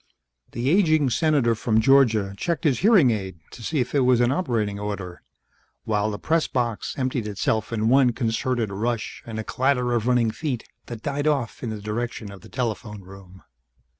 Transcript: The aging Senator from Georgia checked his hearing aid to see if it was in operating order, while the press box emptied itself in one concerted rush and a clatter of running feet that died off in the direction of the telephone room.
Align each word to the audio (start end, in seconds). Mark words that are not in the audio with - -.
The 0.53 0.71
aging 0.71 1.11
Senator 1.11 1.53
from 1.53 1.79
Georgia 1.79 2.33
checked 2.35 2.63
his 2.63 2.79
hearing 2.79 3.11
aid 3.11 3.37
to 3.51 3.61
see 3.61 3.79
if 3.79 3.93
it 3.93 3.99
was 3.99 4.19
in 4.19 4.31
operating 4.31 4.79
order, 4.79 5.21
while 5.83 6.09
the 6.09 6.17
press 6.17 6.47
box 6.47 6.95
emptied 6.97 7.27
itself 7.27 7.71
in 7.71 7.87
one 7.87 8.11
concerted 8.11 8.71
rush 8.71 9.21
and 9.27 9.37
a 9.37 9.43
clatter 9.43 9.93
of 9.93 10.07
running 10.07 10.31
feet 10.31 10.67
that 10.87 11.03
died 11.03 11.27
off 11.27 11.61
in 11.61 11.69
the 11.69 11.79
direction 11.79 12.31
of 12.31 12.41
the 12.41 12.49
telephone 12.49 13.01
room. 13.03 13.43